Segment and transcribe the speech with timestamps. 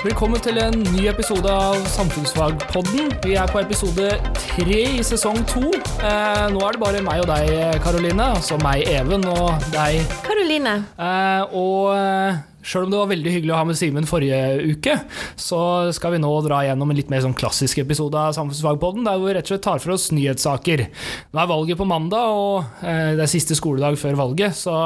[0.00, 3.10] Velkommen til en ny episode av Samfunnsfagpodden.
[3.20, 5.60] Vi er på episode tre i sesong to.
[6.00, 8.30] Eh, nå er det bare meg og deg, Karoline.
[8.38, 10.00] Altså meg, Even, og deg.
[10.24, 10.78] Karoline.
[10.96, 14.38] Eh, og eh, Sjøl om det var veldig hyggelig å ha med Simen forrige
[14.68, 14.96] uke,
[15.40, 15.60] så
[15.96, 19.34] skal vi nå dra gjennom en litt mer sånn klassisk episode av Samfunnsfagpodden, der vi
[19.36, 20.84] rett og slett tar for oss nyhetssaker.
[21.32, 24.76] Nå er valget på mandag, og eh, det er siste skoledag før valget, så,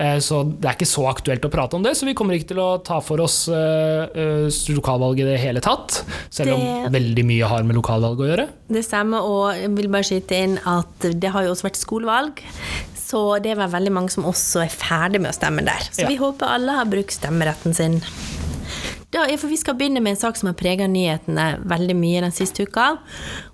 [0.00, 1.94] eh, så, det er ikke så aktuelt å prate om det.
[1.98, 6.00] Så vi kommer ikke til å ta for oss eh, lokalvalget i det hele tatt,
[6.32, 8.48] selv om det, veldig mye har med lokalvalg å gjøre.
[8.72, 12.42] Det stemmer, og jeg vil bare skyte inn at det har jo også vært skolevalg.
[13.12, 15.84] Så det vel veldig mange som også er ferdig med å stemme der.
[15.92, 16.08] Så ja.
[16.08, 17.98] vi håper alle har brukt stemmeretten sin.
[19.12, 22.32] Da, for Vi skal begynne med en sak som har prega nyhetene veldig mye den
[22.32, 22.94] siste uka.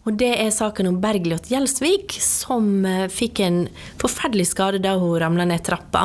[0.06, 3.58] Og Det er saken om Bergljot Gjelsvik, som eh, fikk en
[3.98, 6.04] forferdelig skade da hun ramla ned trappa.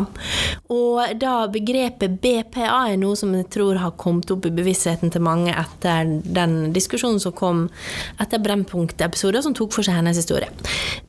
[0.73, 5.23] Og da begrepet BPA er noe som jeg tror har kommet opp i bevisstheten til
[5.23, 7.67] mange etter den diskusjonen som kom
[8.17, 10.49] etter Brennpunkt-episoder, som tok for seg hennes historie.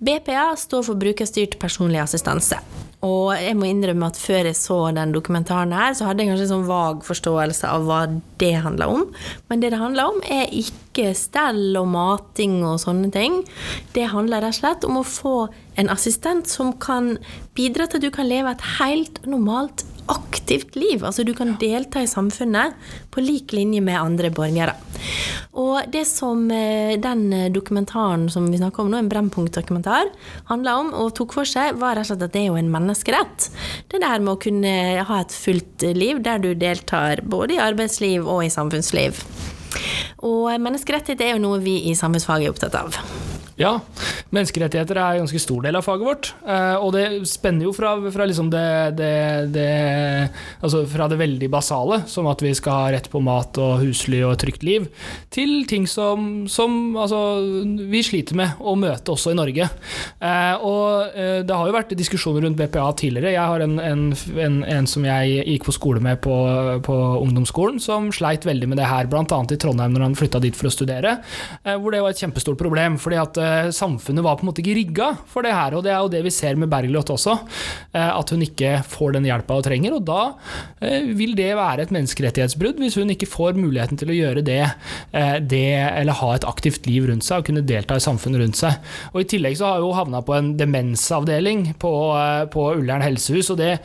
[0.05, 2.61] BPA står for brukerstyrt personlig assistanse.
[3.05, 6.47] Og jeg må innrømme at før jeg så den dokumentaren her, så hadde jeg kanskje
[6.49, 8.01] en sånn vag forståelse av hva
[8.41, 9.05] det handler om.
[9.51, 13.43] Men det det handler om, er ikke stell og mating og sånne ting.
[13.97, 15.37] Det handler rett og slett om å få
[15.81, 17.17] en assistent som kan
[17.59, 21.05] bidra til at du kan leve et helt normalt aktivt liv.
[21.05, 22.75] Altså du kan delta i samfunnet
[23.15, 24.75] på lik linje med andre borgere.
[25.55, 30.11] Og det som eh, den dokumentaren som vi snakker om nå, en Brennpunkt-dokumentar,
[30.51, 32.73] handla om og tok for seg, var rett og slett at det er jo en
[32.73, 33.51] menneskerett.
[33.93, 34.75] Det der med å kunne
[35.09, 39.23] ha et fullt liv der du deltar både i arbeidsliv og i samfunnsliv.
[40.25, 43.34] Og menneskerettighet er jo noe vi i samfunnsfaget er opptatt av.
[43.55, 43.77] Ja,
[44.35, 46.31] menneskerettigheter er en ganske stor del av faget vårt.
[46.43, 48.67] Eh, og det spenner jo fra, fra liksom det,
[48.99, 49.11] det,
[49.55, 49.69] det,
[50.59, 54.25] Altså fra det veldig basale, som at vi skal ha rett på mat og husly
[54.25, 54.89] og et trygt liv,
[55.35, 57.21] til ting som, som altså,
[57.91, 59.69] vi sliter med å møte også i Norge.
[60.19, 63.37] Eh, og eh, det har jo vært diskusjoner rundt BPA tidligere.
[63.37, 64.05] Jeg har en, en,
[64.49, 66.35] en, en som jeg gikk på skole med på,
[66.83, 69.23] på, ungdomsskolen, som sleit veldig med det her, bl.a.
[69.23, 71.17] i Trondheim når han flytta dit for å studere,
[71.63, 72.99] hvor det var et kjempestort problem.
[72.99, 75.77] fordi at Eh, samfunnet var på en måte ikke rigga for det her.
[75.77, 77.37] Og det er jo det vi ser med Bergljot også,
[77.93, 79.97] eh, at hun ikke får den hjelpa hun trenger.
[79.97, 80.21] Og da
[80.81, 84.63] eh, vil det være et menneskerettighetsbrudd hvis hun ikke får muligheten til å gjøre det,
[85.45, 88.79] det eller ha et aktivt liv rundt seg og kunne delta i samfunnet rundt seg.
[89.13, 91.93] Og I tillegg så har hun havna på en demensavdeling på,
[92.53, 93.51] på Ullern helsehus.
[93.53, 93.77] og det,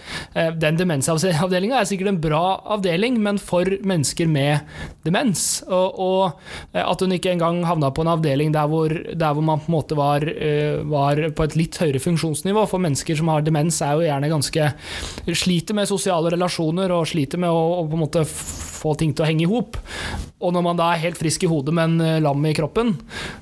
[0.62, 2.44] Den demensavdelinga er sikkert en bra
[2.76, 4.66] avdeling, men for mennesker med
[5.08, 5.62] demens.
[5.68, 9.64] Og, og at hun ikke engang havna på en avdeling der hvor, der hvor man
[9.64, 12.66] på en måte var, eh, var, på et litt høyere funksjonsnivå.
[12.70, 14.72] For mennesker som har demens, er jo gjerne ganske
[15.40, 18.24] Sliter med sosiale relasjoner og sliter med å, å på en måte
[18.80, 19.78] få ting til å henge i hop.
[20.40, 22.94] Og når man da er helt frisk i hodet, men eh, lam i kroppen,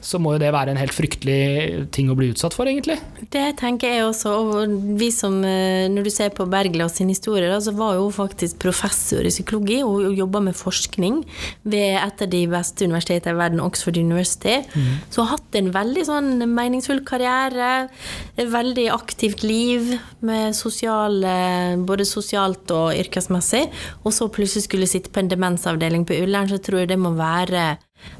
[0.01, 2.97] så må jo det være en helt fryktelig ting å bli utsatt for, egentlig.
[3.33, 4.33] Det tenker jeg også.
[4.33, 8.57] Og vi som, eh, når du ser på Bergljot sin historie, så var jo faktisk
[8.63, 11.21] professor i psykologi og jobba med forskning
[11.69, 14.57] ved et av de beste universitetene i verden, Oxford University.
[14.73, 14.89] Mm.
[15.13, 17.91] Så har hatt en veldig sånn meningsfull karriere,
[18.37, 19.93] et veldig aktivt liv
[20.25, 23.67] med sosiale, både sosialt og yrkesmessig,
[24.01, 27.13] og så plutselig skulle sitte på en demensavdeling på Ullern, så tror jeg det må
[27.17, 27.69] være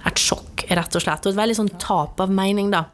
[0.07, 1.25] et sjokk, rett og slett.
[1.25, 2.87] Og et veldig sånn tap av mening, da.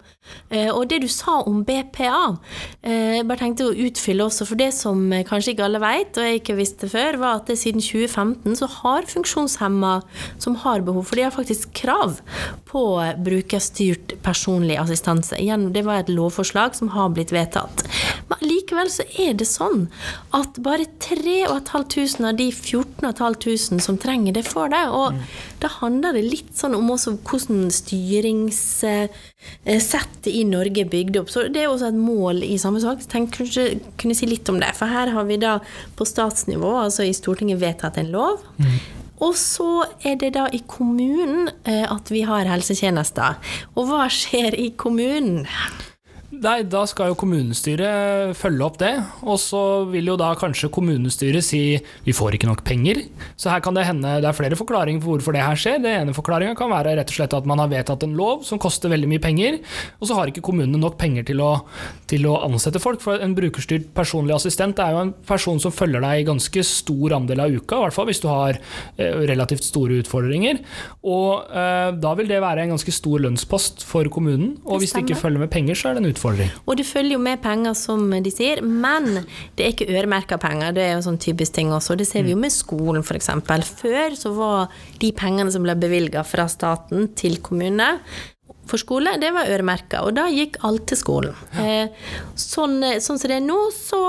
[0.54, 2.38] Eh, og det du sa om BPA,
[2.82, 6.28] eh, jeg bare tenkte å utfylle også, for det som kanskje ikke alle vet, og
[6.28, 9.94] jeg ikke visste før, var at det siden 2015 så har funksjonshemma
[10.42, 12.20] som har behov, for de har faktisk krav
[12.70, 12.84] på
[13.26, 15.38] brukerstyrt personlig assistanse.
[15.74, 17.84] Det var et lovforslag som har blitt vedtatt.
[18.30, 19.88] Men likevel så er det sånn
[20.36, 24.84] at bare 3500 av de 14500 som trenger det, får det.
[24.90, 25.22] Og mm.
[25.64, 27.70] da handler det litt sånn om også hvordan
[29.44, 31.30] styringssettet i Norge bygd opp.
[31.30, 33.04] Så det er også et mål i samme sak.
[33.10, 34.74] Tenk kanskje kunne si litt om det.
[34.76, 35.60] For her har vi da
[35.96, 38.44] på statsnivå, altså i Stortinget, vedtatt en lov.
[38.58, 38.78] Mm.
[39.24, 43.38] Og så er det da i kommunen eh, at vi har helsetjenester.
[43.76, 45.46] Og hva skjer i kommunen?
[46.44, 48.92] Nei, da skal jo kommunestyret følge opp det.
[49.24, 51.62] Og så vil jo da kanskje kommunestyret si
[52.04, 53.00] vi får ikke nok penger.
[53.40, 55.80] Så her kan det hende det er flere forklaringer for hvorfor det her skjer.
[55.84, 58.60] Det ene forklaringa kan være rett og slett at man har vedtatt en lov som
[58.60, 59.60] koster veldig mye penger,
[60.02, 61.54] og så har ikke kommunene nok penger til å,
[62.12, 63.00] til å ansette folk.
[63.04, 67.16] For en brukerstyrt personlig assistent er jo en person som følger deg i ganske stor
[67.22, 70.60] andel av uka, i hvert fall hvis du har eh, relativt store utfordringer.
[71.08, 75.08] Og eh, da vil det være en ganske stor lønnspost for kommunen, og hvis det
[75.08, 76.52] ikke følger med penger, så er det en utfordring utfordring.
[76.66, 79.24] Og det følger jo med penger, som de sier, men
[79.56, 80.74] det er ikke øremerka penger.
[80.74, 81.98] Det er jo sånn typisk ting også.
[82.00, 83.32] Det ser vi jo med skolen, f.eks.
[83.80, 87.98] Før så var de pengene som ble bevilga fra staten til kommunene,
[88.64, 91.40] for skole, det var øremerka, og da gikk alt til skolen.
[91.60, 91.92] Eh,
[92.40, 94.00] sånn, sånn, som det er nå, så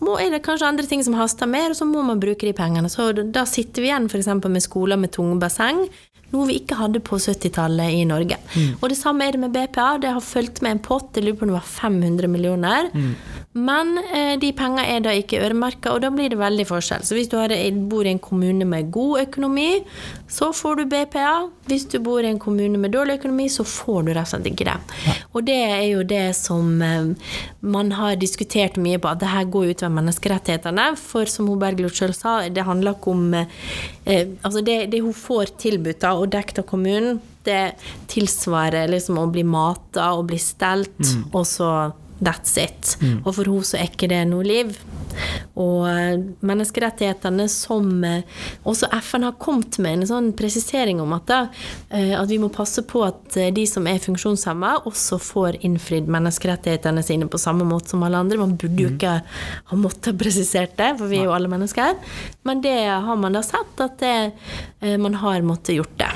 [0.00, 2.54] må, er det kanskje andre ting som haster mer, og så må man bruke de
[2.56, 2.88] pengene.
[2.88, 4.30] Så da sitter vi igjen f.eks.
[4.48, 5.84] med skoler med tunge basseng,
[6.32, 8.36] noe vi ikke hadde på 70-tallet i Norge.
[8.54, 8.78] Mm.
[8.80, 9.88] Og det samme er det med BPA.
[10.02, 12.90] Det har fulgt med en pott, jeg lurer på om det var 500 millioner.
[12.92, 13.12] Mm.
[13.58, 17.04] Men eh, de pengene er da ikke øremerka, og da blir det veldig forskjell.
[17.06, 17.54] Så hvis du har,
[17.88, 19.70] bor i en kommune med god økonomi,
[20.28, 21.32] så får du BPA.
[21.68, 24.50] Hvis du bor i en kommune med dårlig økonomi, så får du rett og slett
[24.52, 24.76] ikke det.
[25.06, 25.16] Ja.
[25.32, 29.48] Og det er jo det som eh, man har diskutert mye på, at det her
[29.48, 30.90] går utover menneskerettighetene.
[31.00, 33.58] For som Bergljot sjøl sa, det handler ikke om eh,
[34.08, 37.74] Altså det, det hun får tilbudt av og dekket av kommunen, det
[38.08, 41.26] tilsvarer liksom å bli mata og bli stelt, mm.
[41.32, 41.72] og så
[42.18, 42.96] That's it.
[43.00, 43.20] Mm.
[43.24, 44.74] Og for henne så er ikke det noe liv.
[45.58, 51.26] Og eh, menneskerettighetene som eh, også FN har kommet med en sånn presisering om at,
[51.30, 51.38] da,
[51.94, 57.04] eh, at vi må passe på at de som er funksjonshemma, også får innfridd menneskerettighetene
[57.06, 58.40] sine på samme måte som alle andre.
[58.40, 58.98] Man burde jo mm.
[58.98, 59.16] ikke
[59.72, 61.98] ha måttet presisert det, for vi er jo alle mennesker.
[62.48, 66.12] Men det har man da sett, at det, man har måttet gjort det.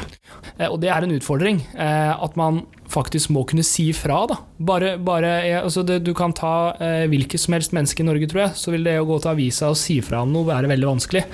[0.69, 1.61] Og det er en utfordring.
[1.77, 2.63] At man
[2.93, 4.23] faktisk må kunne si fra.
[4.31, 4.39] Da.
[4.63, 8.45] Bare, bare altså det, du kan ta eh, hvilket som helst menneske i Norge, tror
[8.45, 10.91] jeg, så vil det å gå til avisa og si fra om noe være veldig
[10.91, 11.25] vanskelig.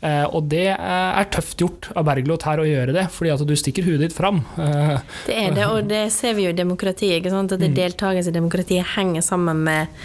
[0.00, 3.56] Eh, og det er tøft gjort av Bergljot her å gjøre det, fordi at du
[3.58, 4.42] stikker huet ditt fram.
[4.60, 4.94] Eh,
[5.28, 7.20] det er det, og det ser vi jo i demokratiet.
[7.20, 7.56] Ikke sant?
[7.56, 7.76] At mm.
[7.76, 9.96] deltakelse i demokratiet henger sammen med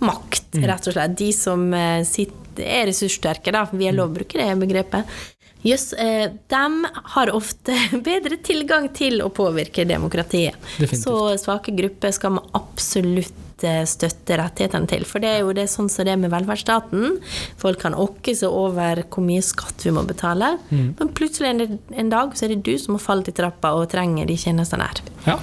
[0.00, 0.64] makt, mm.
[0.68, 1.18] rett og slett.
[1.18, 3.66] De som eh, sitter, er ressurssterke, da.
[3.72, 5.18] Vi har lov å bruke det begrepet.
[5.60, 7.76] Jøss, yes, eh, de har ofte
[8.08, 10.56] bedre tilgang til å påvirke demokratiet.
[10.78, 11.04] Definitivt.
[11.04, 15.04] Så svake grupper skal man absolutt eh, støtte rettighetene til.
[15.08, 17.18] For det er jo det sånn som det er med velferdsstaten.
[17.60, 20.54] Folk kan åkke seg over hvor mye skatt vi må betale.
[20.70, 20.94] Mm.
[20.96, 24.30] Men plutselig en, dag så er det du som har falt i trappa og trenger
[24.30, 25.04] de tjenestene her.
[25.28, 25.40] Ja.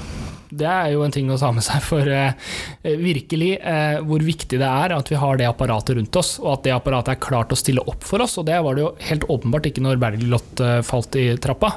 [0.49, 2.33] Det er jo en ting å ta med seg for eh,
[2.83, 6.67] virkelig eh, hvor viktig det er at vi har det apparatet rundt oss, og at
[6.67, 8.37] det apparatet er klart å stille opp for oss.
[8.39, 11.73] Og det var det jo helt åpenbart ikke når Bergljot eh, falt i trappa.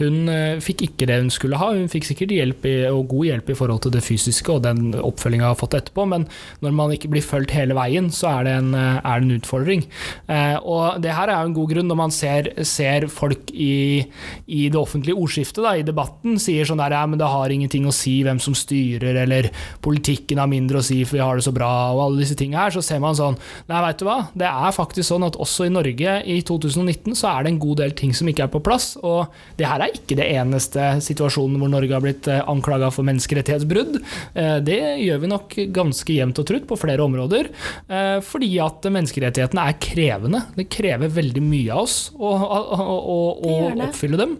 [0.00, 3.28] Hun eh, fikk ikke det hun skulle ha, hun fikk sikkert hjelp i, og god
[3.30, 6.26] hjelp i forhold til det fysiske og den oppfølginga hun har fått etterpå, men
[6.64, 9.36] når man ikke blir fulgt hele veien, så er det en, eh, er det en
[9.38, 9.84] utfordring.
[10.28, 14.06] Eh, og det her er jo en god grunn når man ser, ser folk i,
[14.46, 17.88] i, det offentlige ordskiftet, da, i debatten, sier sånn der ja, men det har ingenting
[17.88, 19.50] å si hvem som styrer, eller
[19.84, 22.66] politikken har mindre å si for vi har det så bra, og alle disse tingene
[22.66, 23.38] her, så ser man sånn
[23.68, 27.30] Nei, veit du hva, det er faktisk sånn at også i Norge i 2019 så
[27.30, 29.94] er det en god del ting som ikke er på plass, og det her er
[29.94, 33.98] ikke det eneste situasjonen hvor Norge har blitt eh, anklaga for menneskerettighetsbrudd.
[34.34, 37.50] Eh, det gjør vi nok ganske jevnt og trutt på flere områder,
[37.88, 40.42] eh, fordi at menneskerettighetene er krevende.
[40.58, 43.18] Det krever veldig mye av oss å, å, å,
[43.50, 43.56] å
[43.88, 44.36] oppfylle dem.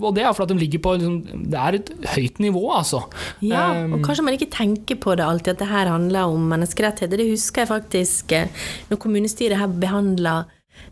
[0.00, 1.16] Og det er fordi de ligger på liksom,
[1.50, 3.04] Det er et høyt nivå nivå, altså.
[3.44, 7.20] Ja, og kanskje man ikke tenker på det alltid, at det her handler om menneskerettigheter.
[7.20, 10.36] Det husker jeg faktisk eh, når kommunestyret her behandla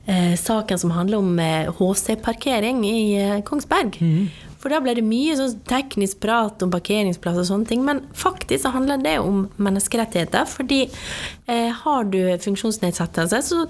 [0.07, 1.39] eh, saken som handler om
[1.79, 3.99] HC-parkering eh, i eh, Kongsberg.
[4.01, 4.29] Mm.
[4.65, 7.83] For da ble det mye sånn teknisk prat om parkeringsplass og sånne ting.
[7.85, 10.47] Men faktisk så handler det om menneskerettigheter.
[10.49, 13.67] Fordi eh, har du funksjonsnedsettelse, så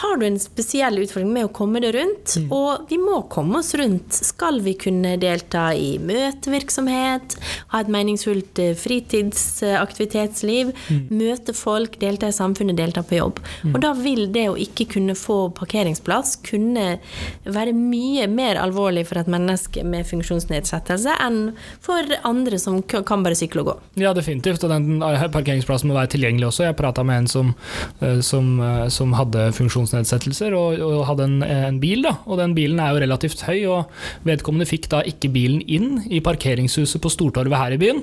[0.00, 2.34] har du en spesiell utfordring med å komme deg rundt.
[2.42, 2.48] Mm.
[2.56, 4.10] Og vi må komme oss rundt.
[4.10, 7.36] Skal vi kunne delta i møtevirksomhet,
[7.70, 11.06] ha et meningsfullt eh, fritidsaktivitetsliv, mm.
[11.14, 13.38] møte folk, delta i samfunnet, delta på jobb.
[13.62, 13.74] Mm.
[13.76, 16.98] Og da vil det å ikke kunne få parkeringsplass kunne
[17.46, 21.40] være mye mer alvorlig for et menneske med funksjonsnedsettelse enn
[21.82, 23.74] for andre som kan bare sykle og gå.
[24.02, 24.64] Ja, definitivt.
[24.64, 26.66] Og den eh, parkeringsplassen må være tilgjengelig også.
[26.68, 27.52] Jeg prata med en som,
[28.00, 32.04] eh, som, eh, som, hadde funksjonsnedsettelser og, og hadde en, en, bil.
[32.06, 36.04] da, og Den bilen er jo relativt høy, og vedkommende fikk da ikke bilen inn
[36.08, 38.02] i parkeringshuset på Stortorvet her i byen,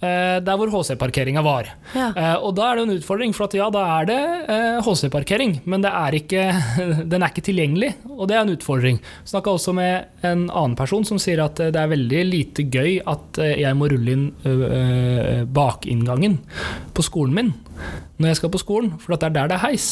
[0.00, 1.68] der hvor HC-parkeringa var.
[1.94, 2.10] Ja.
[2.42, 4.20] Og da er det jo en utfordring, for at ja, da er det
[4.86, 6.48] HC-parkering, men er ikke,
[7.12, 9.00] den er ikke tilgjengelig, og det er en utfordring.
[9.28, 12.98] Snakka også med en annen person som sier sier at det er veldig lite gøy
[13.08, 14.26] at eh, jeg må rulle inn
[15.54, 16.40] bakinngangen
[16.94, 17.52] på skolen min
[18.20, 19.86] når jeg skal på skolen, for det er der det er heis.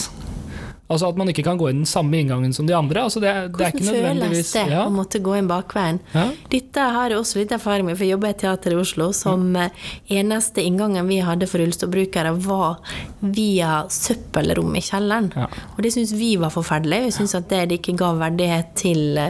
[0.89, 3.05] Altså At man ikke kan gå inn den samme inngangen som de andre.
[3.05, 4.85] Altså det, det er ikke nødvendigvis Hvordan føles det ja.
[4.87, 6.01] å måtte gå inn bakveien?
[6.15, 6.27] Ja.
[6.55, 9.49] Dette har jeg også litt erfaring med, for jeg jobber i teater i Oslo som
[9.53, 9.81] mm.
[10.19, 12.79] eneste inngangen vi hadde for rullestolbrukere, var
[13.21, 15.33] via søppelrom i kjelleren.
[15.37, 15.49] Ja.
[15.75, 17.05] Og det syns vi var forferdelig.
[17.09, 19.21] Vi syns at det, det ikke ga verdighet til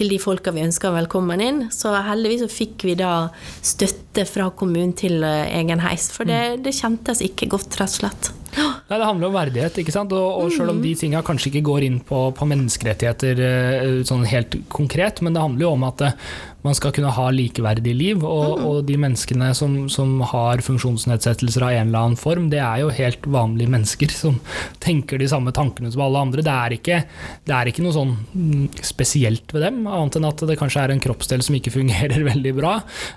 [0.00, 1.62] til de folka vi ønska velkommen inn.
[1.74, 3.28] Så heldigvis så fikk vi da
[3.60, 6.08] støtte fra kommunen til eh, egen heis.
[6.14, 6.62] For det, mm.
[6.64, 8.30] det kjentes ikke godt, rett og slett.
[8.56, 10.12] Nei, Det handler om verdighet, ikke sant?
[10.16, 14.00] og, og selv om de tingene tinga kanskje ikke går inn på, på menneskerettigheter eh,
[14.06, 16.04] sånn helt konkret, men det handler jo om at
[16.66, 18.24] man skal kunne ha likeverdige liv.
[18.24, 18.66] Og, mm.
[18.68, 22.92] og de menneskene som, som, har funksjonsnedsettelser av en eller annen form, det er jo
[22.94, 24.38] helt vanlige mennesker som
[24.84, 26.44] tenker de samme tankene som alle andre.
[26.46, 27.00] Det er ikke,
[27.48, 30.94] det er ikke noe sånn mm, spesielt ved dem, annet enn at det kanskje er
[30.94, 32.76] en kroppsdel som ikke fungerer veldig bra.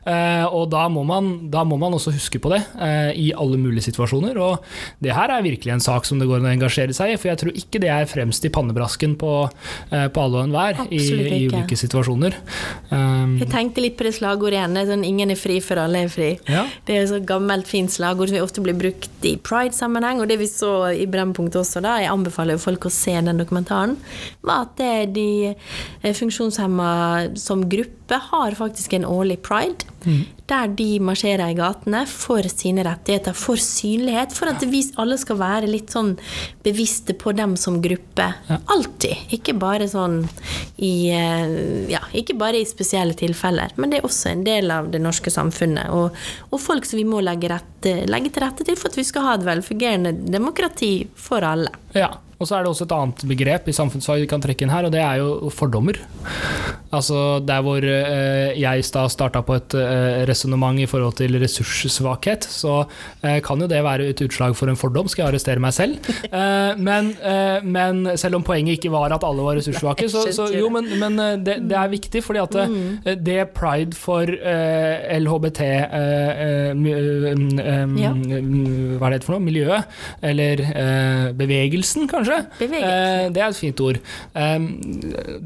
[0.10, 3.60] Eh, og da må, man, da må, man, også huske på det eh, i alle
[3.62, 4.40] mulige situasjoner.
[4.42, 7.20] Og det her er virkelig en sak som det går an å engasjere seg i,
[7.20, 9.34] for jeg tror ikke det er fremst i pannebrasken på,
[9.92, 12.38] eh, på alle og enhver i, i, ulike situasjoner.
[12.94, 14.78] Um, jeg tenkte litt på det slagordet igjen.
[14.90, 16.40] Sånn, 'Ingen er fri før alle er fri'.
[16.50, 16.66] Ja.
[16.86, 20.22] Det er et så gammelt, fint slagord som ofte blir brukt i pride-sammenheng.
[20.22, 23.38] Og det vi så i Brennpunkt også, da, jeg anbefaler jo folk å se den
[23.38, 23.98] dokumentaren,
[24.42, 29.88] var at det de eh, funksjonshemma som gruppe har faktisk en årlig pride.
[30.06, 30.24] Mm.
[30.50, 34.36] Der de marsjerer i gatene for sine rettigheter, for synlighet.
[34.36, 36.14] For at vi alle skal være litt sånn
[36.66, 38.28] bevisste på dem som gruppe.
[38.50, 38.60] Ja.
[38.76, 39.34] Alltid.
[39.38, 40.22] Ikke bare sånn
[40.78, 41.56] i eh,
[41.92, 43.74] Ja, ikke bare i spesielle tilfeller.
[43.78, 45.94] Men det er også en del av det norske samfunnet.
[45.96, 46.20] Og,
[46.52, 49.28] og folk som vi må legge, rette, legge til rette til for at vi skal
[49.28, 51.72] ha et velfungerende demokrati for alle.
[51.96, 52.12] Ja,
[52.44, 54.88] og så er det også et annet begrep i samfunnsfag vi kan trekke inn her,
[54.88, 56.00] og det er jo fordommer.
[56.94, 62.46] Altså Der hvor eh, jeg da starta på et eh, resonnement i forhold til ressurssvakhet,
[62.46, 62.84] så
[63.24, 65.98] eh, kan jo det være et utslag for en fordom, skal jeg arrestere meg selv.
[66.34, 67.12] Eh, men,
[67.68, 71.18] men, selv om poenget ikke var at alle var ressurssvake, så, så jo, men, men
[71.46, 73.20] det, det, er viktig, fordi at det, mm.
[73.26, 75.62] det pride for LHBT
[78.02, 78.14] ja.
[78.16, 79.44] Hva er det for noe?
[79.46, 79.94] Miljøet?
[80.26, 80.64] Eller
[81.38, 82.40] bevegelsen, kanskje?
[82.60, 83.36] Bevegelsen.
[83.36, 84.02] det er et fint ord.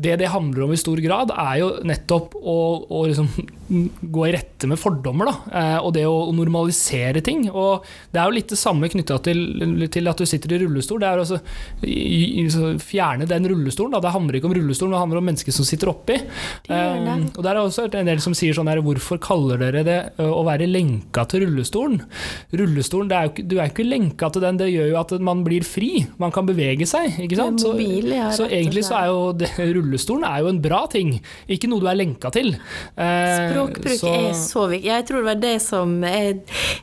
[0.08, 2.58] det det handler om i stor grad, er jo nettopp å,
[2.90, 3.30] å liksom
[3.68, 5.60] gå i rette med fordommer, da.
[5.60, 7.48] Eh, og det å normalisere ting.
[7.52, 9.42] Og det er jo litt det samme knytta til,
[9.92, 11.02] til, at du sitter i rullestol.
[11.04, 11.42] Det er altså,
[12.84, 13.96] fjerne den rullestolen.
[13.96, 14.02] Da.
[14.06, 16.20] Det handler ikke om rullestolen, det handler om mennesker som sitter oppi.
[16.68, 19.82] Det um, og der er også en del som sier sånn her Hvorfor kaller dere
[19.84, 22.00] det å være lenka til rullestolen?
[22.56, 25.44] Rullestolen, er jo, du er jo ikke lenka til den, det gjør jo at man
[25.46, 26.06] blir fri.
[26.22, 27.64] Man kan bevege seg, ikke sant?
[27.64, 27.74] Så,
[28.38, 31.18] så egentlig så er jo det, rullestolen er jo en bra ting,
[31.52, 32.54] ikke noe du er lenka til.
[32.96, 34.14] Uh, Språkbruk så...
[34.14, 34.90] er så viktig.
[34.92, 35.96] Jeg tror det var det som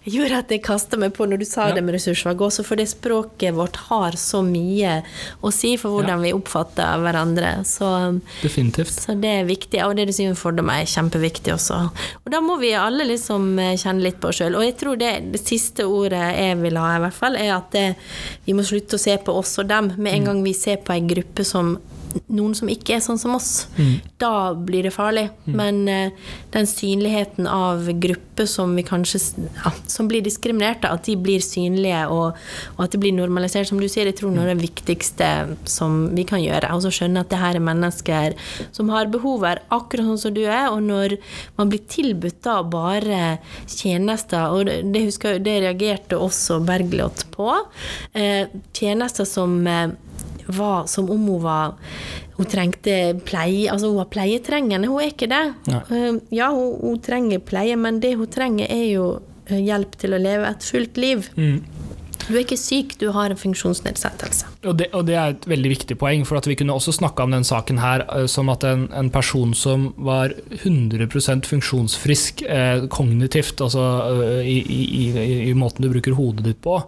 [0.04, 1.76] gjorde at jeg kasta meg på når du sa ja.
[1.78, 4.98] det med ressursvalg også, fordi språket vårt har så mye
[5.44, 6.22] å si for hvordan ja.
[6.26, 7.54] vi oppfatter hverandre.
[7.68, 7.88] Så,
[8.42, 8.92] Definitivt.
[8.92, 9.80] Så det er viktig.
[9.86, 11.80] Og det du sier om fordommer er kjempeviktig også.
[12.24, 14.58] Og da må vi alle liksom eh, kjenne litt på oss sjøl.
[14.58, 17.72] Og jeg tror det, det, siste ordet jeg vil ha, i hvert fall, er at
[17.74, 17.86] det,
[18.46, 19.92] vi må slutte å se på oss og dem.
[19.96, 20.30] Med en mm.
[20.30, 21.76] gang vi ser på ei gruppe som
[22.30, 23.66] noen som ikke er sånn som oss.
[23.76, 23.94] Mm.
[24.20, 25.26] Da blir det farlig.
[25.46, 25.54] Mm.
[25.58, 31.42] Men uh, den synligheten av grupper som vi ja, som blir diskriminerte, at de blir
[31.44, 32.38] synlige og,
[32.74, 35.30] og, at det blir normalisert, som du sier, jeg tror noe av det viktigste
[35.70, 36.72] som vi kan gjøre.
[36.74, 38.38] Og så skjønne at det her er mennesker
[38.74, 40.70] som har behov her, akkurat sånn som du er.
[40.72, 41.18] Og når
[41.58, 43.38] man blir tilbudt da bare
[43.70, 49.94] tjenester, og det, husker det reagerte også Bergljot på, uh, tjenester som uh,
[50.46, 51.74] var som om hun var
[52.34, 54.88] Hun trengte pleie Altså, hun var pleietrengende.
[54.90, 55.44] Hun er ikke det.
[55.90, 59.06] Uh, ja, hun, hun, trenger pleie, men det hun trenger, er jo
[59.46, 61.28] eh, hjelp til å leve et fullt liv.
[61.38, 61.62] Mm.
[62.24, 64.53] Du er ikke syk, du har en funksjonsnedsettelse.
[64.64, 67.34] Og det, og det er et veldig viktig poeng, for vi kunne også snakka om
[67.34, 71.08] den saken her eh, som at en, en person som var 100
[71.48, 73.84] funksjonsfrisk eh, kognitivt, altså
[74.24, 75.06] eh, i, i, i,
[75.50, 76.78] i, måten du bruker hodet ditt på,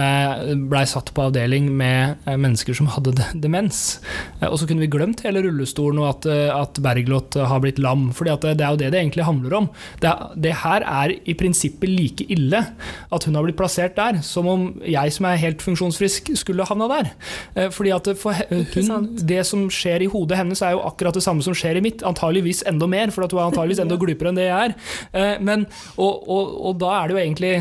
[0.00, 3.98] eh, blei satt på avdeling med eh, mennesker som hadde demens.
[4.40, 8.08] Eh, og så kunne vi glemt hele rullestolen og at, at Bergljot har blitt lam,
[8.16, 9.70] for det, det er jo det det egentlig handler om.
[10.02, 12.64] Det, det her er i prinsippet like ille
[13.12, 16.88] at hun har blitt plassert der, som om jeg som er helt funksjonsfrisk, skulle havna
[16.90, 17.12] der.
[17.54, 21.44] Eh, fordi at hun, Det som skjer i hodet hennes, er jo akkurat det samme
[21.44, 22.04] som skjer i mitt.
[22.06, 24.76] Antageligvis enda mer, for at hun er antageligvis enda glupere enn det jeg er.
[25.12, 27.52] Eh, men, og, og, og, da er det jo egentlig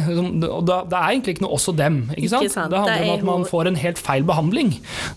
[0.67, 2.01] da, Det er egentlig ikke noe oss og dem.
[2.15, 2.47] Ikke sant?
[2.47, 2.73] Ikke sant?
[2.73, 4.73] Det handler om at man får en helt feil behandling.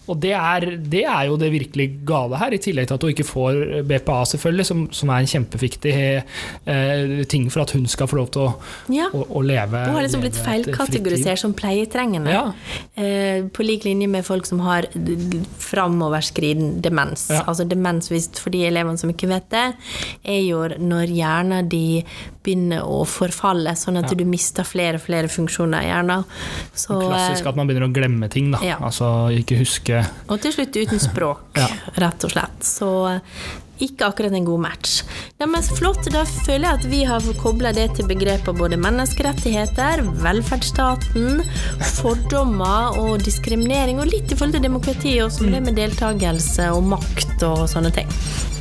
[0.06, 3.14] Og det er, det er jo det virkelig gale her, i tillegg til at hun
[3.14, 8.08] ikke får BPA, selvfølgelig, som, som er en kjempeviktig eh, ting for at hun skal
[8.10, 8.50] få lov til å,
[8.92, 9.08] ja.
[9.14, 12.32] å, å leve Hun har liksom blitt feilkategorisert som pleietrengende.
[12.34, 12.44] Ja.
[13.00, 17.26] Eh, på lik linje med folk som har d- d- framoverskriden demens.
[17.34, 17.42] Ja.
[17.50, 18.08] Altså demens,
[18.40, 19.66] for de elevene som ikke vet det,
[20.24, 21.82] er jo når hjernen de
[22.40, 24.16] begynner å forfalle, sånn at Ja.
[24.16, 26.24] du mister flere og flere funksjoner i hjernen.
[26.74, 28.62] Så, Klassisk at man begynner å glemme ting, da.
[28.64, 28.78] Ja.
[28.80, 31.58] Altså ikke huske og til slutt uten språk,
[32.00, 32.62] rett og slett.
[32.64, 33.20] Så
[33.84, 35.00] ikke akkurat en god match.
[35.40, 40.02] Ja, men flott, da føler jeg at vi har kobla det til begreper både menneskerettigheter,
[40.24, 41.42] velferdsstaten,
[42.00, 46.86] fordommer og diskriminering, og litt i forhold til demokrati og som det med deltakelse og
[46.94, 48.10] makt og sånne ting.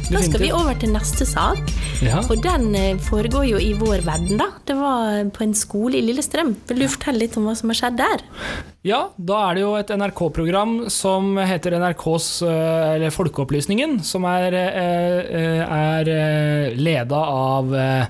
[0.10, 1.60] Da skal vi over til neste sak,
[2.02, 2.18] Ja.
[2.24, 4.48] og den eh, foregår jo i vår verden, da.
[4.66, 6.56] Det var på en skole i Lillestrøm.
[6.66, 8.24] Vil du fortelle litt om hva som har skjedd der?
[8.88, 14.56] Ja, da er det jo et NRK-program som heter NRKs eh, eller Folkeopplysningen, som er,
[14.56, 16.12] eh, er
[16.80, 18.06] leda av eh,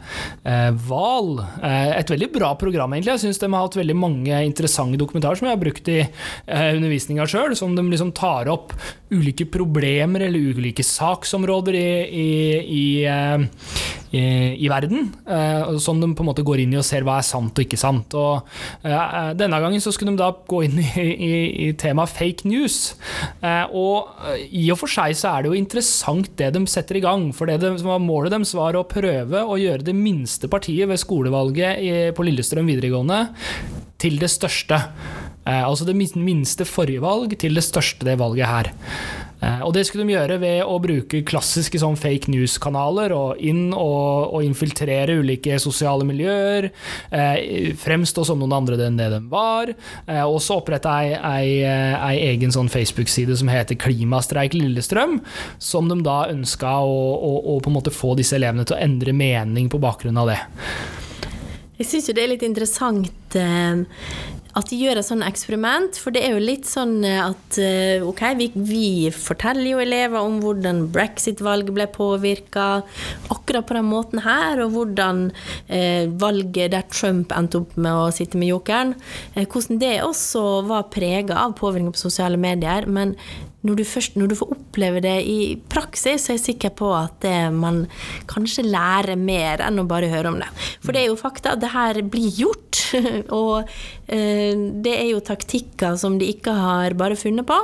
[0.45, 1.39] eh, Val.
[1.57, 3.15] Eh, Et veldig bra program, egentlig.
[3.15, 6.69] Jeg syns de har hatt veldig mange interessante dokumentarer som jeg har brukt i eh,
[6.77, 8.77] undervisninga sjøl, som de liksom tar opp
[9.09, 12.29] ulike problemer eller ulike saksområder i, i,
[12.61, 13.49] i, eh,
[14.15, 14.21] i,
[14.65, 17.27] i verden, eh, som de på en måte går inn i og ser hva er
[17.27, 18.15] sant og ikke sant.
[18.17, 18.47] Og
[18.87, 21.31] eh, Denne gangen så skulle de da gå inn i, i,
[21.67, 22.79] i temaet fake news.
[23.41, 26.99] Eh, og eh, i og for seg så er det jo interessant det de setter
[26.99, 27.29] i gang.
[27.35, 32.15] For det de, målet deres var å prøve å gjøre det minste partiet ved skolevalget
[32.17, 33.25] på Lillestrøm videregående
[33.99, 34.79] til det største.
[35.49, 38.71] Eh, altså det minste forrige valg til det største det valget her.
[39.39, 43.69] Eh, og det skulle de gjøre ved å bruke klassiske sånn fake news-kanaler og inn
[43.71, 46.69] og, og infiltrere ulike sosiale miljøer.
[47.11, 49.73] Eh, fremstå som noen andre enn det de var.
[50.05, 55.19] Eh, og så opprette ei, ei, eh, ei egen sånn Facebook-side som heter Klimastreik Lillestrøm.
[55.63, 58.83] Som de da ønska å, å, å på en måte få disse elevene til å
[58.83, 60.39] endre mening på bakgrunn av det.
[61.79, 63.85] Jeg syns jo det er litt interessant eh,
[64.59, 68.05] at de gjør et sånt eksperiment, for det er jo litt sånn eh, at eh,
[68.05, 72.67] ok, vi, vi forteller jo elever om hvordan brexit-valget ble påvirka
[73.33, 75.27] akkurat på den måten her, og hvordan
[75.67, 78.95] eh, valget der Trump endte opp med å sitte med jokeren,
[79.35, 82.87] eh, hvordan det også var prega av påvirkning på sosiale medier.
[82.87, 83.15] men
[83.67, 85.39] når du, først, når du får oppleve det i
[85.71, 87.81] praksis, så er jeg sikker på at det, man
[88.31, 90.47] kanskje lærer mer enn å bare høre om det.
[90.79, 92.79] For det er jo fakta det her blir gjort.
[93.41, 93.67] Og
[94.07, 97.57] eh, det er jo taktikker som de ikke har bare funnet på.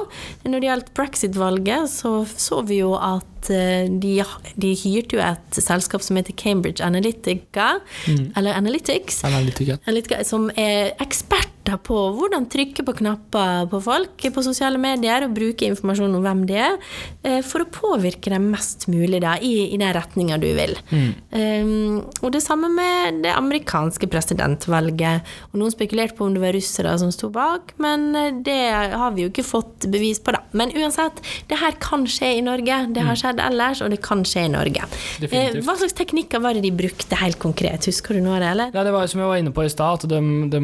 [0.43, 4.17] Når det gjaldt brexit-valget, så så vi jo at eh, de,
[4.61, 7.75] de hyrte jo et selskap som heter Cambridge Analytica,
[8.07, 9.79] eller Analytics, Analytica.
[9.85, 15.33] Analytica, som er eksperter på hvordan trykke på knapper på folk på sosiale medier og
[15.33, 16.77] bruke informasjon om hvem de er,
[17.25, 20.75] eh, for å påvirke dem mest mulig da, i, i den retninga du vil.
[20.91, 25.25] Um, og det samme med det amerikanske presidentvalget.
[25.51, 28.59] Og noen spekulerte på om det var russere som sto bak, men eh, det
[28.95, 30.43] har vi jo ikke fått bevis på, da.
[30.57, 32.81] Men uansett, det her kan skje i Norge.
[32.95, 34.85] Det har skjedd ellers, og det kan skje i Norge.
[34.85, 35.65] Eh, Definitivt.
[35.65, 37.87] hva slags teknikker var det de brukte helt konkret?
[37.89, 38.75] Husker du noe av det, eller?
[38.75, 40.21] Ja, det var som jeg var inne på i stad, at de,
[40.51, 40.61] de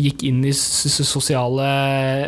[0.00, 1.68] gikk inn i sosiale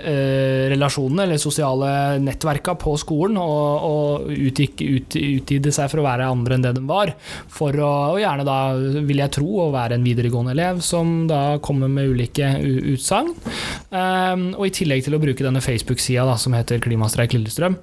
[0.00, 6.06] eh, relasjoner, eller sosiale nettverka på skolen, og, og utgikk, ut, utgitte seg for å
[6.06, 7.14] være andre enn det de var.
[7.52, 8.58] For å, og gjerne da,
[9.02, 12.54] vil jeg tro, å være en videregående elev som da kommer med ulike
[12.92, 13.32] utsagn.
[13.92, 17.76] Um, og i tillegg til å bruke denne Facebook-sida som heter Klimastreik Lillestrøm.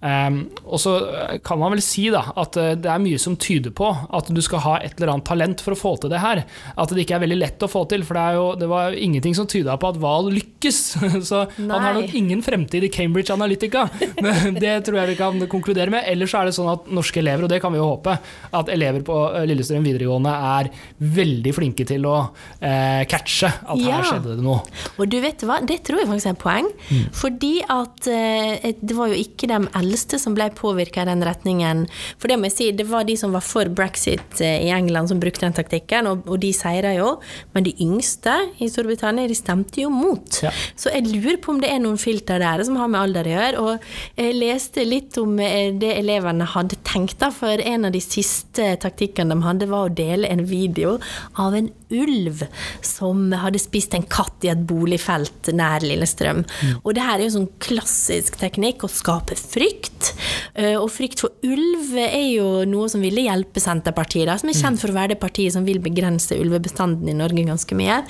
[0.00, 0.96] Um, og så
[1.44, 4.40] kan man vel si da, at eh, det er mye som tyder på at du
[4.44, 6.44] skal ha et eller annet talent for å få til det her.
[6.76, 9.34] At det ikke er veldig lett å få til, for det, jo, det var ingenting
[9.38, 10.80] som tyda på at Val lykkes.
[11.28, 13.86] Så han har nok ingen fremtid i Cambridge Analytica.
[14.24, 16.04] Men det tror jeg vi kan konkludere med.
[16.10, 18.16] Ellers er det sånn at norske elever, og det kan vi jo håpe,
[18.56, 20.70] at elever på eh, Lillestrøm videregående er
[21.16, 22.16] veldig flinke til å
[22.60, 23.98] eh, catche at Ja.
[23.98, 24.62] her skjedde det noe.
[24.96, 26.68] Og du vet hva, det tror jeg faktisk er et poeng.
[27.16, 31.84] Fordi at eh, det var jo ikke de eldste som ble påvirka i den retningen.
[32.18, 35.08] For det må jeg si, det var de som var for brexit eh, i England
[35.12, 37.14] som brukte den taktikken, og, og de seira jo.
[37.54, 40.40] Men de yngste i Storbritannia, de stemte jo mot.
[40.42, 40.52] Ja.
[40.76, 43.34] Så jeg lurer på om det er noen filter der som har med alder å
[43.36, 43.62] gjøre.
[43.62, 48.02] Og jeg leste litt om eh, det elevene hadde tenkt, da, for en av de
[48.04, 50.96] siste taktikkene de hadde, var å dele en video
[51.38, 52.40] av en ulv
[52.82, 56.40] som hadde spist en katt i et boligfelt nær Lillestrøm.
[56.82, 60.10] Og det her er jo sånn klassisk teknikk å skape frykt.
[60.54, 64.58] Eh, Og frykt for ulv er jo noe som ville hjelpe Senterpartiet, da, som er
[64.58, 68.00] kjent for å være det partiet som vil begrense ulvebestanden i Norge ganske mye.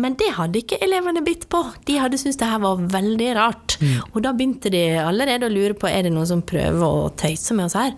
[0.00, 1.60] Men det hadde ikke elevene bitt på.
[1.84, 3.76] De hadde syntes det her var veldig rart.
[4.14, 7.54] Og da begynte de allerede å lure på er det noen som prøver å tøyse
[7.58, 7.92] med oss her.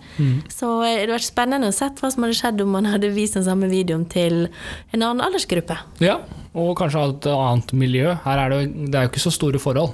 [0.51, 3.13] Så eh, det hadde vært spennende å se hva som hadde skjedd om man hadde
[3.15, 4.47] vist den samme videoen til
[4.91, 5.77] en annen aldersgruppe.
[6.03, 6.19] Ja,
[6.51, 8.11] og kanskje et annet miljø.
[8.25, 8.59] Her er det,
[8.91, 9.93] det er jo ikke så store forhold.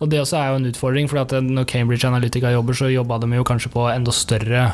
[0.00, 3.30] Og det også er jo en utfordring, for når Cambridge Analytica jobber, så jobba de
[3.34, 4.66] jo kanskje på enda større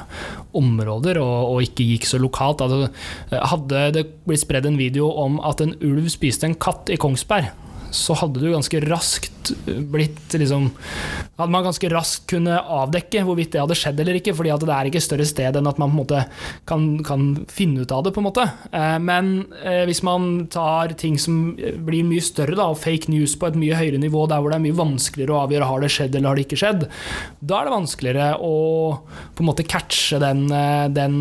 [0.56, 2.64] områder, og, og ikke gikk så lokalt.
[2.64, 2.90] Altså,
[3.52, 7.52] hadde det blitt spredd en video om at en ulv spiste en katt i Kongsberg,
[7.94, 9.52] så hadde du ganske raskt
[9.92, 10.70] blitt liksom
[11.36, 14.72] Hadde man ganske raskt kunne avdekke hvorvidt det hadde skjedd eller ikke, fordi at det
[14.72, 16.20] er ikke større sted enn at man på en måte
[16.68, 18.14] kan, kan finne ut av det.
[18.16, 18.46] på en måte.
[18.70, 23.36] Eh, men eh, hvis man tar ting som blir mye større, da, og fake news
[23.36, 25.92] på et mye høyere nivå, der hvor det er mye vanskeligere å avgjøre har det
[25.92, 26.88] skjedd eller har det ikke skjedd,
[27.44, 28.56] da er det vanskeligere å
[29.36, 31.20] på en måte catche den, eh, den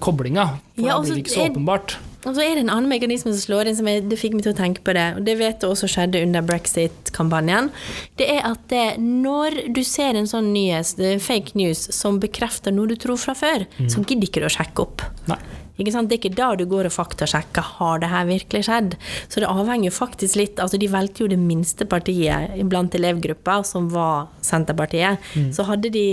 [0.00, 0.48] koblinga.
[0.78, 1.98] For ja, da blir det ikke så åpenbart.
[2.24, 4.46] Og så er det en annen mekanisme som slår inn, som jeg, det fikk meg
[4.46, 5.06] til å tenke på det.
[5.18, 7.70] Og det vet du også skjedde under brexit-kampanjen.
[8.20, 12.90] Det er at det, når du ser en sånn nyhet, fake news, som bekrefter noe
[12.90, 13.90] du tror fra før, mm.
[13.92, 15.04] så gidder ikke du å sjekke opp.
[15.30, 15.40] Nei.
[15.74, 16.06] Ikke sant?
[16.06, 18.94] Det er ikke da du går og faktasjekker har det her virkelig skjedd.
[19.26, 23.88] Så det avhenger faktisk litt altså De valgte jo det minste partiet blant elevgruppa, som
[23.90, 25.18] var Senterpartiet.
[25.34, 25.50] Mm.
[25.56, 26.06] Så hadde de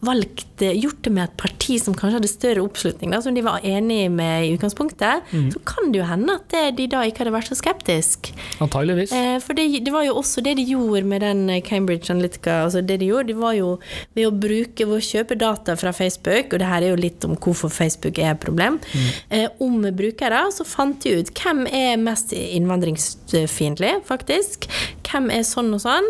[0.00, 3.42] valgt, eh, gjort det med et parti som kanskje hadde større oppslutning, da, som de
[3.42, 5.48] var enig med i utgangspunktet, mm.
[5.52, 8.30] så kan det jo hende at de da ikke hadde vært så skeptisk.
[8.62, 9.12] Antageligvis.
[9.12, 12.62] Eh, for det, det, var jo også det de gjorde med den eh, Cambridge Analytica.
[12.68, 13.72] altså det de gjorde, det var jo
[14.14, 17.26] ved å bruke, ved å kjøpe data fra Facebook, og det her er jo litt
[17.26, 19.10] om hvorfor Facebook er et problem, mm.
[19.34, 24.70] eh, om brukere, så fant de ut hvem er mest innvandringsfiendtlig, faktisk.
[25.08, 26.08] Hvem er sånn og sånn.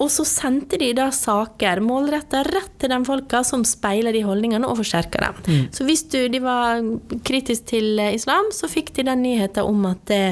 [0.00, 4.68] Og så sendte de da saker målretta rett til de folka som speiler de holdningene
[4.68, 5.42] og forsterker dem.
[5.48, 5.66] Mm.
[5.74, 6.80] Så hvis du, de var
[7.26, 10.22] kritiske til eh, islam, så fikk de den nyheten om at det,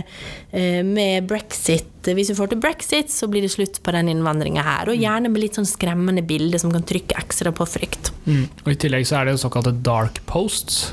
[0.53, 4.63] eh, med brexit hvis vi får til brexit, så blir det slutt på den innvandringa
[4.63, 4.91] her.
[4.91, 5.03] Og mm.
[5.03, 8.13] gjerne med litt sånn skremmende bilder som kan trykke ekstra på frykt.
[8.27, 8.45] Mm.
[8.65, 10.93] Og I tillegg så er det såkalte dark posts.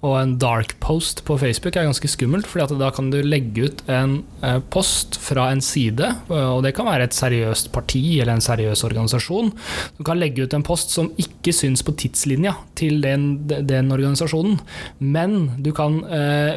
[0.00, 3.82] Og en dark post på Facebook er ganske skummelt, for da kan du legge ut
[3.92, 8.44] en eh, post fra en side, og det kan være et seriøst parti eller en
[8.44, 9.50] seriøs organisasjon.
[9.98, 14.56] Du kan legge ut en post som ikke syns på tidslinja til den, den organisasjonen,
[15.04, 16.56] men du kan eh,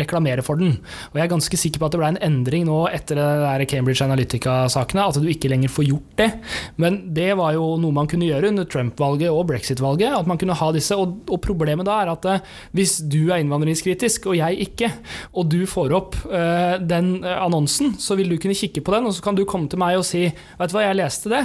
[0.00, 0.76] reklamere for den.
[1.12, 4.02] Og jeg er ganske sikker på at det ble en endring nå etter det Cambridge
[4.02, 6.30] Analytica-sakene, at du ikke lenger får gjort det.
[6.82, 10.58] Men det var jo noe man kunne gjøre under Trump-valget og brexit-valget, at man kunne
[10.58, 14.68] ha disse, og, og problemet da er at eh, hvis du er innvandringskritisk og jeg
[14.68, 14.90] ikke,
[15.36, 19.08] og du får opp uh, den eh, annonsen, så vil du kunne kikke på den,
[19.08, 21.42] og så kan du komme til meg og si Vet du hva, jeg leste det,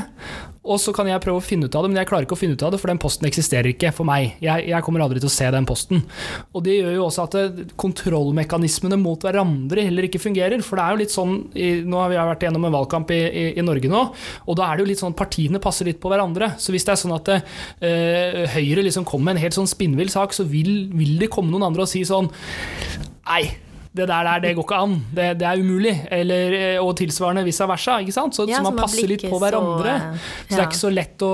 [0.61, 2.39] og så kan jeg prøve å finne ut av det, men jeg klarer ikke å
[2.39, 4.35] finne ut av det, for den posten eksisterer ikke for meg.
[4.45, 6.03] Jeg, jeg kommer aldri til å se den posten.
[6.53, 10.61] Og det gjør jo også at det, eh, kontrollmekanismene mot hverandre heller ikke fungerer.
[10.65, 13.19] For det er jo litt sånn i, Nå har vi vært gjennom en valgkamp i,
[13.25, 14.03] i, i, Norge nå,
[14.45, 16.53] og da er det jo litt sånn at partiene passer litt på hverandre.
[16.61, 17.39] Så hvis det er sånn at det,
[17.81, 21.49] uh, Høyre liksom kommer med en helt sånn spinnvill sak, så vil, vil det komme
[21.53, 22.29] noen andre og si sånn
[23.31, 23.43] Nei
[23.91, 24.93] det der, der det går ikke an.
[25.11, 25.91] Det, det er umulig.
[26.15, 27.97] Eller, eh, og tilsvarende vice versa.
[27.99, 28.37] Ikke sant?
[28.37, 29.95] Så, ja, så man passer litt på hverandre.
[29.97, 30.29] Så, ja.
[30.47, 31.31] så, det er ikke så lett å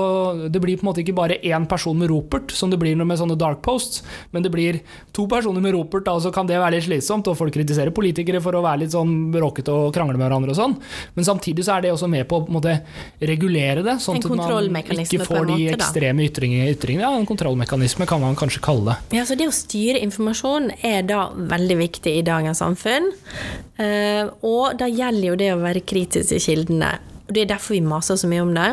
[0.50, 3.20] Det blir på en måte ikke bare én person med ropert, som det blir med
[3.20, 4.02] sånne dark posts,
[4.34, 4.80] men det blir
[5.14, 7.30] to personer med ropert, da, og så kan det være litt slitsomt.
[7.30, 10.58] Og folk kritiserer politikere for å være litt sånn bråkete og krangle med hverandre og
[10.58, 10.74] sånn.
[11.14, 12.74] Men samtidig så er det også med på å måte,
[13.22, 16.74] regulere det, sånn at man ikke får de ekstreme ytringene.
[16.74, 17.06] ytringene.
[17.06, 19.20] Ja, en kontrollmekanisme kan man kanskje kalle det.
[19.20, 23.12] Ja, så det å styre informasjon er da veldig viktig i dagens samfunn.
[23.78, 26.96] Eh, og da gjelder jo det å være kritisk til kildene.
[27.28, 28.68] Og Det er derfor vi maser så mye om det.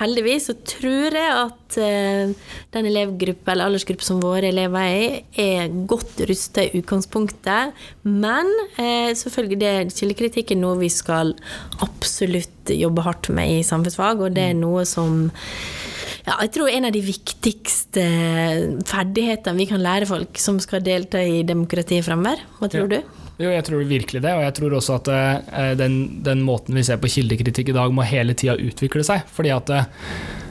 [0.00, 2.32] Heldigvis så tror jeg at uh,
[2.74, 7.70] den elevgruppe eller aldersgruppe som våre elever er er godt rusta i utgangspunktet.
[8.02, 11.30] Men uh, selvfølgelig det kildekritikk er noe vi skal
[11.78, 15.28] absolutt jobbe hardt med i samfunnsfag, og det er noe som
[16.26, 18.04] ja, jeg tror en av de viktigste
[18.88, 22.44] ferdighetene vi kan lære folk som skal delta i demokratiet framover.
[22.60, 23.00] Hva tror ja.
[23.00, 23.18] du?
[23.42, 26.84] Jo, jeg tror virkelig det, og jeg tror også at uh, den, den, måten vi
[26.86, 29.24] ser på kildekritikk i dag, må hele tida utvikle seg.
[29.34, 30.41] fordi at Eh,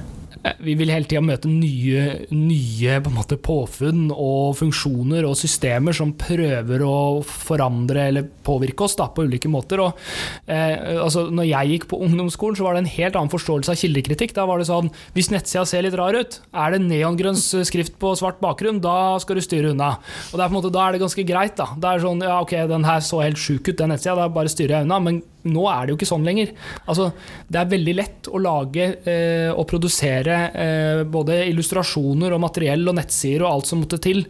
[0.41, 6.15] vi vil hele tida møte nye, nye på måte, påfunn og funksjoner og systemer som
[6.17, 9.83] prøver å forandre eller påvirke oss da, på ulike måter.
[9.83, 10.01] Og,
[10.49, 13.81] eh, altså, når jeg gikk på ungdomsskolen, så var det en helt annen forståelse av
[13.83, 14.33] kildekritikk.
[14.37, 18.15] Da var det sånn hvis nettsida ser litt rar ut, er det neongrønn skrift på
[18.17, 19.93] svart bakgrunn, da skal du styre unna.
[20.31, 21.57] Og er måte, Da er det ganske greit.
[21.59, 24.27] Da Det er sånn ja, ok, den her så helt sjuk ut, den nettsida, da
[24.31, 24.99] bare styrer jeg unna.
[24.99, 26.51] Men Nå er det jo ikke sånn lenger.
[26.85, 27.07] Altså,
[27.49, 32.97] det er veldig lett å lage eh, og produsere eh, både illustrasjoner og materiell og
[32.99, 34.25] nettsider og alt som måtte til,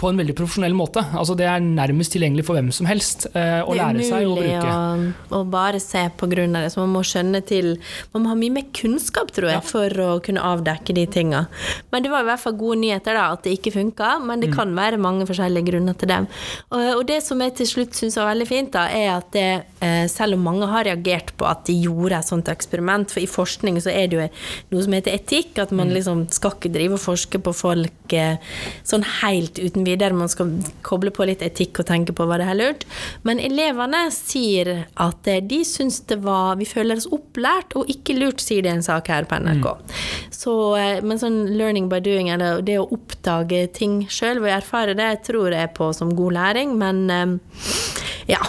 [0.00, 1.02] på en veldig profesjonell måte.
[1.18, 4.48] Altså, det er nærmest tilgjengelig for hvem som helst eh, å lære seg å bruke.
[4.48, 6.72] Det er umulig å, bare se på grunn av det.
[6.72, 7.72] Så man må skjønne til
[8.12, 9.64] Man må ha mye mer kunnskap, tror jeg, ja.
[9.66, 11.44] for å kunne avdekke de tinga.
[11.92, 14.14] Men det var i hvert fall gode nyheter, da, at det ikke funka.
[14.24, 14.56] Men det mm.
[14.56, 16.20] kan være mange forskjellige grunner til det.
[16.70, 19.48] Og, og det som jeg til slutt syns var veldig fint, da, er at det,
[19.84, 23.28] eh, selv om mange har reagert på at de gjorde et sånt eksperiment, for i
[23.30, 24.28] forskning så er det jo
[24.72, 25.94] noe som heter etikk, at man mm.
[25.96, 28.40] liksom skal ikke drive og forske på folk eh,
[28.86, 30.16] sånn helt uten videre.
[30.16, 30.52] Man skal
[30.86, 32.86] koble på litt etikk og tenke på hva det er lurt.
[33.28, 38.16] Men elevene sier at eh, de syns det var Vi føler oss opplært og ikke
[38.18, 39.68] lurt, sier det en sak her på NRK.
[39.68, 39.98] Mm.
[40.40, 40.54] Så,
[41.06, 45.54] men sånn learning by doing, eller det å oppdage ting sjøl og erfare det, tror
[45.54, 47.38] jeg på som god læring, men
[48.30, 48.40] ja.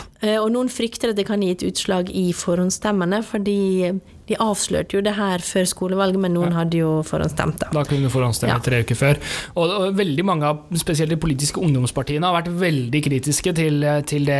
[0.41, 3.59] Og noen frykter at det kan gi et utslag i forhåndsstemmene, fordi
[4.29, 6.61] de avslørte jo det her før skolevalget, men noen ja.
[6.61, 7.63] hadde jo forhåndsstemt.
[7.63, 8.61] Da, da kunne du forhåndsstemme ja.
[8.63, 9.19] tre uker før.
[9.55, 14.27] Og, og, veldig mange av spesielt de politiske ungdomspartiene har vært veldig kritiske til, til
[14.29, 14.39] det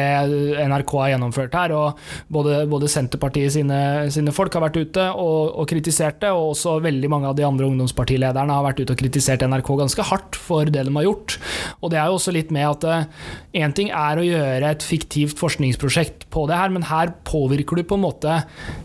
[0.72, 1.76] NRK har gjennomført her.
[1.78, 2.00] og
[2.32, 3.80] Både, både Senterpartiet sine,
[4.14, 7.48] sine, folk har vært ute og, og, kritisert det, og også veldig mange av de
[7.48, 11.38] andre ungdomspartilederne har vært ute og kritisert NRK ganske hardt for det de har gjort.
[11.82, 14.86] Og det er jo også litt med at én eh, ting er å gjøre et
[14.86, 18.40] fiktivt forskningsprosjekt på det her, men her påvirker du på en måte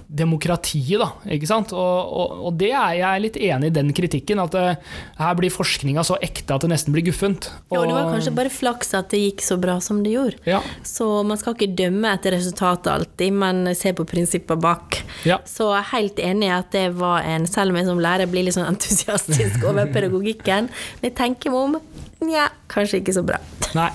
[0.06, 1.08] demokratiet, da.
[1.34, 1.72] Ikke sant?
[1.74, 5.34] Og, og, og det er jeg litt enig i den kritikken, at det, eh, her
[5.38, 7.50] blir forskninga så ekte at det nesten blir guffent.
[7.70, 10.38] Og, ja, det var kanskje bare flaks at det gikk så bra som det gjorde.
[10.48, 10.62] Ja.
[10.86, 15.00] Så man skal ikke dømme etter resultatet alltid, men se på prinsippene bak.
[15.28, 15.40] Ja.
[15.48, 18.28] Så jeg er helt enig i at det var en Selv om jeg som lærer
[18.28, 21.78] blir litt sånn entusiastisk over pedagogikken, men jeg tenker meg om
[22.24, 23.40] Nja, kanskje ikke så bra.
[23.76, 23.90] Nei.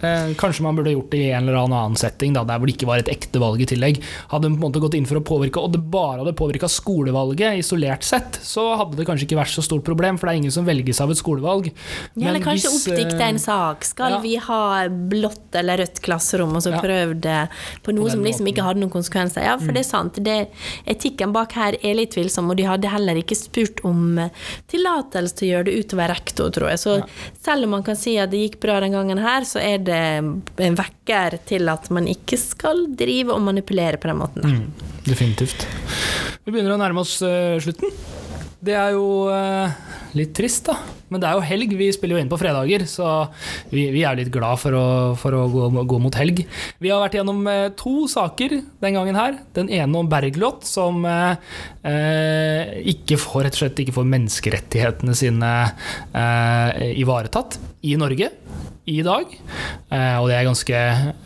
[0.00, 2.74] Eh, kanskje man burde gjort det i en eller annen setting, da, der hvor det
[2.78, 3.98] ikke var et ekte valg i tillegg.
[4.30, 6.70] Hadde de på en måte gått inn for å påvirke, og det bare hadde påvirka
[6.72, 10.40] skolevalget isolert sett, så hadde det kanskje ikke vært så stort problem, for det er
[10.40, 11.68] ingen som velges av et skolevalg.
[12.14, 13.84] Ja, eller kanskje hvis, oppdikte en eh, sak.
[13.90, 14.22] Skal ja.
[14.24, 16.80] vi ha blått eller rødt klasserom, og så ja.
[16.80, 17.42] prøv det
[17.84, 19.44] på noe på som liksom ikke hadde noen konsekvenser?
[19.50, 19.76] Ja, for mm.
[19.76, 20.22] det er sant.
[20.30, 20.38] Det,
[20.88, 24.16] etikken bak her er litt tvilsom, og de hadde heller ikke spurt om
[24.72, 26.84] tillatelse til å gjøre det utover rektor, tror jeg.
[26.86, 27.08] Så ja.
[27.36, 30.00] selv om man kan si at det gikk bra den gangen her, så er det
[30.20, 34.46] en vekker til at man ikke skal drive og manipulere på den måten.
[34.46, 35.66] Mm, definitivt.
[36.44, 37.92] Vi begynner å nærme oss uh, slutten.
[38.60, 39.76] Det er jo eh,
[40.18, 40.74] litt trist, da.
[41.10, 41.72] Men det er jo helg.
[41.80, 43.06] Vi spiller jo inn på fredager, så
[43.72, 44.84] vi, vi er litt glad for å,
[45.18, 46.42] for å gå, gå, mot helg.
[46.78, 49.40] Vi har vært gjennom eh, to saker den gangen her.
[49.56, 51.02] Den ene om Bergljot, som
[51.80, 55.52] ikke får, rett og slett ikke får menneskerettighetene sine
[57.00, 57.56] ivaretatt
[57.88, 58.28] i Norge
[58.90, 59.30] i dag.
[59.90, 60.80] Eh, og det er ganske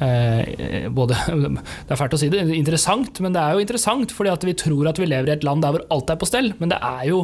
[0.05, 1.17] eh, både,
[1.87, 4.57] Det er fælt å si det, interessant, men det er jo interessant fordi at vi
[4.59, 6.53] tror at vi lever i et land der hvor alt er på stell.
[6.61, 7.23] Men det er jo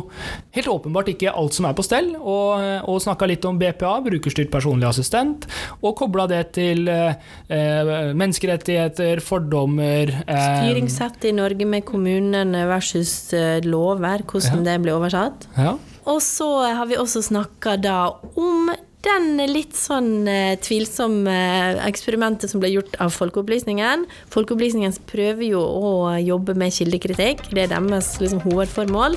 [0.56, 2.12] helt åpenbart ikke alt som er på stell.
[2.18, 5.46] Og, og snakka litt om BPA, brukerstyrt personlig assistent,
[5.80, 13.32] og kobla det til eh, menneskerettigheter, fordommer Styringssett i Norge med kommunene versus
[13.64, 14.66] lover, hvordan ja.
[14.70, 15.48] det blir oversatt.
[15.58, 15.76] Ja.
[16.08, 17.98] Og så har vi også snakka da
[18.38, 18.70] om
[19.04, 21.34] den litt sånn eh, tvilsomme
[21.86, 24.04] eksperimentet som ble gjort av Folkeopplysningen.
[24.32, 29.16] Folkeopplysningen prøver jo å jobbe med kildekritikk, det er deres liksom, hovedformål.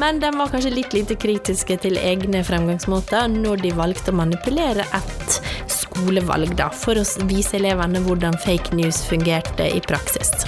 [0.00, 4.84] Men de var kanskje litt lite kritiske til egne fremgangsmåter når de valgte å manipulere
[4.98, 5.40] et
[5.72, 10.46] skolevalg, da, for å vise elevene hvordan fake news fungerte i praksis.